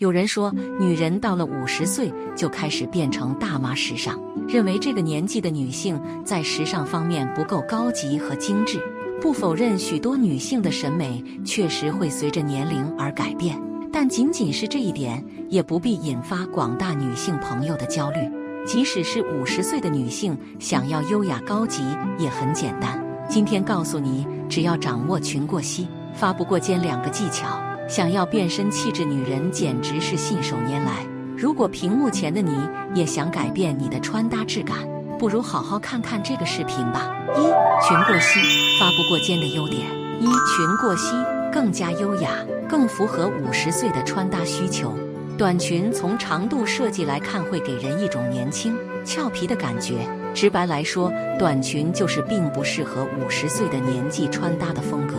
[0.00, 8.80] 有人说，女人到了五十岁就开始变成大妈时尚，认为这个年纪的女性在时尚方面不够高级和精致。
[9.20, 13.60] 不否认许多女性的审美确实会随着年龄而改变，
[13.92, 18.20] 但仅仅是这一点也不必引发广大女性朋友的焦虑。
[18.64, 21.84] 即使是五十岁的女性想要优雅高级
[22.16, 22.98] 也很简单。
[23.28, 27.60] 今天告诉你，只要掌握裙过膝、发不过肩两个技巧。
[27.90, 31.04] 想要变身气质女人，简直是信手拈来。
[31.36, 32.56] 如果屏幕前的你
[32.94, 34.76] 也想改变你的穿搭质感，
[35.18, 37.12] 不如好好看看这个视频吧。
[37.34, 37.42] 一
[37.84, 38.38] 裙过膝
[38.78, 39.80] 发不过肩的优点：
[40.20, 41.16] 一裙过膝
[41.52, 42.30] 更加优雅，
[42.68, 44.96] 更符合五十岁的穿搭需求。
[45.36, 50.08] 短裙从长度设计来看，会给人一种年轻俏皮的感觉。
[50.32, 55.16] 直白来说，短裙就是并不适合五十岁的年纪穿搭的风格。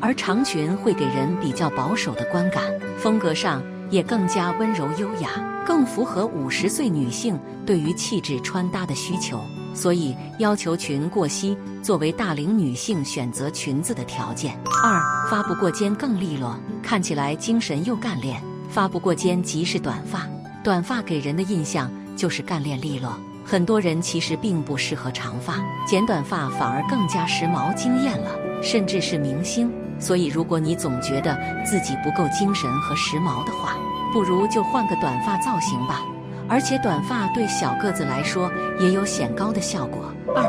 [0.00, 2.64] 而长裙会给人比较保守的观感，
[2.98, 5.30] 风格上也更加温柔优雅，
[5.66, 9.40] 更符合五十岁女性对于气质穿搭的需求。
[9.72, 14.58] 所以要求裙过膝作为大龄女性选择裙子的条件。
[14.82, 18.42] 二发不过肩更利落，看起来精神又干练。
[18.68, 20.26] 发不过肩即是短发，
[20.64, 23.12] 短发给人的印象就是干练利落。
[23.44, 25.56] 很多人其实并不适合长发，
[25.86, 28.30] 剪短发反而更加时髦惊艳了，
[28.62, 29.72] 甚至是明星。
[30.00, 33.74] 所以，如果你总觉得自己不够精神和时髦的话，
[34.12, 36.00] 不如就换个短发造型吧。
[36.48, 40.12] 而且，短发对小个子来说也有显高的效果。
[40.34, 40.42] 二，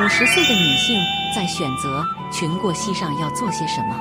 [0.00, 0.96] 五十岁的女性
[1.34, 3.96] 在选择裙过膝上要做些什么？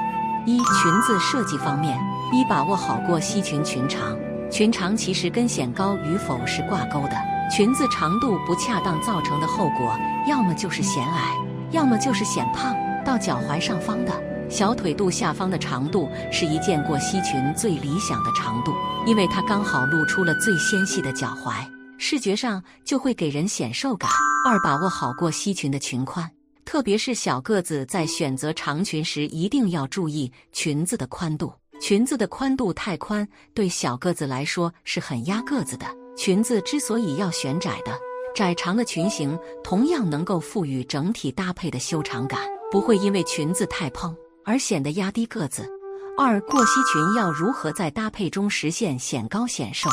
[0.46, 2.00] 一，裙子设计方面，
[2.32, 4.16] 一把握好过膝裙裙长。
[4.52, 7.18] 裙长其实跟显高与否是挂钩的。
[7.52, 11.36] 裙子长度不恰当造成的后果，要么就是显矮，
[11.72, 12.76] 要么就是显胖。
[13.04, 14.14] 到脚踝上方的。
[14.54, 18.72] 小腿肚下方的长度是一件过膝裙最理想的长度，
[19.08, 24.12] 因为它刚好露出了最纤细的脚踝，视觉上就会给人显瘦感。
[24.48, 26.30] 二，把握好过膝裙的裙宽，
[26.66, 31.52] 特别是小个子在选择长裙时，一定要注意裙子的宽度。
[31.82, 35.88] 裙子的宽度太宽，对小个子来说是很压个子的。
[36.16, 37.92] 裙子之所以要选窄的，
[38.36, 42.40] 窄长的裙型同样能够赋予整体搭配的修长感，
[42.72, 44.16] 不会因为裙子太蓬。
[44.46, 45.70] 而显得压低个子。
[46.18, 49.90] 二过膝裙要如何在搭配中实现显高显瘦？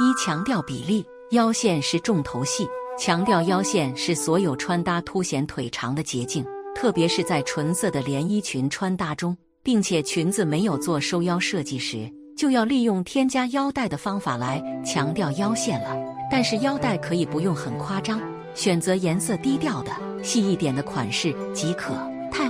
[0.00, 2.66] 一强调比例，腰线是重头戏。
[2.98, 15.94] 强调腰线是所有穿搭凸显腿长的捷径，特别是在纯色的连衣裙穿搭中，并且裙子没有做收腰设计时，就要利用添加腰带的方法来强调腰线了。
[16.30, 18.20] 但是腰带可以不用很夸张，
[18.54, 19.92] 选择颜色低调的、
[20.22, 21.94] 细一点的款式即可。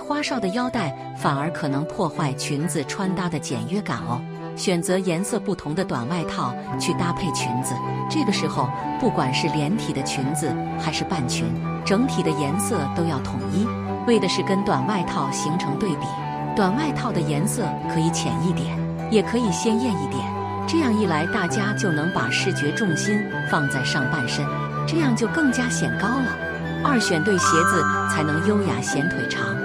[0.07, 4.23] 花哨的腰带反而可能破坏裙子穿搭的简约感哦。
[4.55, 7.75] 选择颜色不同的短外套去搭配裙子，
[8.09, 11.45] 这个时候不管是连体的裙子还是半裙，
[11.85, 13.67] 整体的颜色都要统一，
[14.07, 16.07] 为的是跟短外套形成对比。
[16.55, 18.79] 短外套的颜色可以浅一点，
[19.11, 20.23] 也可以鲜艳一点，
[20.69, 24.47] 这样一来大家就能把视觉重心放在上半身，
[24.87, 26.39] 这样就更加显高了。
[26.85, 29.56] 二选对鞋子才能优雅显腿长。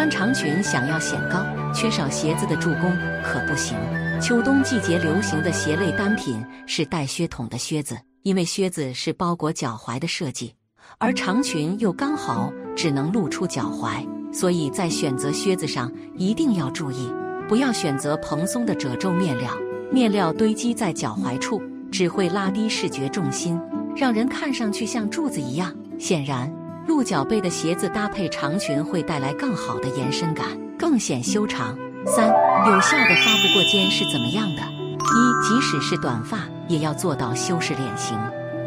[0.00, 1.44] 穿长裙想要显高，
[1.74, 2.90] 缺少鞋子的助攻
[3.22, 3.76] 可不行。
[4.18, 10.54] 秋冬季节流行的鞋类单品是带靴筒的靴子，因为靴子是包裹脚踝的设计，
[10.96, 14.02] 而长裙又刚好只能露出脚踝，
[14.32, 17.12] 所以在选择靴子上一定要注意，
[17.46, 19.52] 不要选择蓬松的褶皱面料，
[19.92, 21.60] 面料堆积在脚踝处
[21.92, 23.60] 只会拉低视觉重心，
[23.94, 25.76] 让人看上去像柱子一样。
[25.98, 26.50] 显然。
[26.86, 30.46] 鹿角背的鞋子搭配长裙会带来更好的延伸感，
[30.78, 31.76] 更显修长。
[32.06, 32.26] 三，
[32.66, 34.62] 有效的发不过肩是怎么样的？
[34.62, 36.38] 一，即使是短发，
[36.68, 38.18] 也要做到修饰脸型。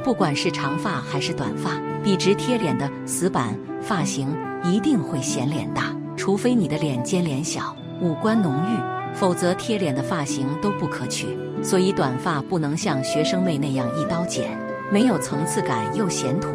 [0.04, 1.72] 不管是长发还是短发，
[2.04, 4.28] 笔直贴脸的死板发型
[4.64, 11.28] 一定会显脸大，除非你的脸尖脸小，五官浓郁，否则贴脸的发型都不可取。
[11.64, 14.58] 所以短发不能像学生妹那样一刀剪，
[14.92, 16.50] 没有层次感又显土。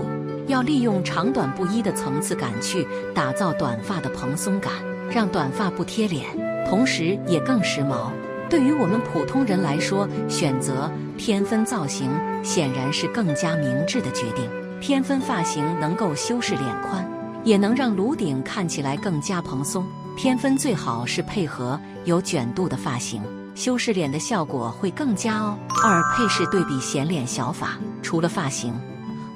[0.49, 4.73] 要利用长短不一的层次感去打造短发的蓬松感，
[5.11, 6.25] 让短发不贴脸，
[6.69, 8.11] 同时也更时髦。
[8.50, 12.11] 对于我们普通人来说，选择偏分造型
[12.43, 14.49] 显然是更加明智的决定。
[14.81, 17.06] 偏分发型能够修饰脸宽，
[17.44, 19.85] 也能让颅顶看起来更加蓬松。
[20.17, 23.23] 偏分最好是配合有卷度的发型，
[23.55, 25.59] 修饰脸的效果会更佳哦。
[25.85, 28.73] 二配饰对比显脸小法，除了发型。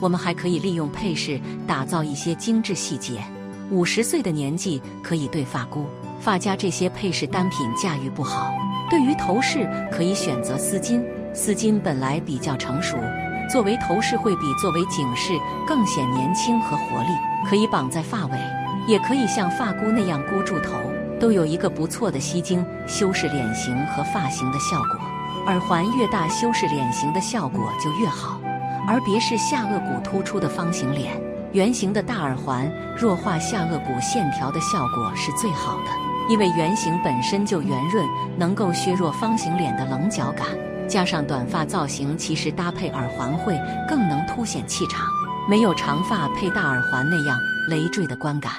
[0.02, 3.22] 我们还可以利用配饰打造一些精致细节。
[3.70, 5.86] 五十岁的年纪可以对发箍、
[6.20, 8.52] 发夹这些配饰单品驾驭不好，
[8.90, 11.00] 对于头饰可以选择丝巾、
[11.32, 12.96] 丝巾本来比较成熟，
[13.48, 15.38] 作为头饰会比作为颈饰
[15.68, 17.08] 更显年轻和活力。
[17.48, 18.38] 可以绑在发尾，
[18.88, 20.80] 也可以像发箍那样箍住头，
[21.20, 25.00] 都有一个不错的吸睛、修饰脸型和发型的效果。
[25.46, 28.40] 耳环越大，修饰脸型的效果就越好。
[28.86, 31.12] 而别是下颚骨突出的方形脸，
[31.52, 35.90] 圆形的大耳环弱化下颚骨线条的效果是最好的。
[36.28, 38.06] 因为圆形本身就圆润，
[38.38, 40.46] 能够削弱方形脸的棱角感。
[40.88, 43.58] 加上短发造型，其实搭配耳环会
[43.88, 45.06] 更能凸显气场，
[45.48, 47.38] 没有长发配大耳环那样
[47.68, 48.52] 累赘的观感。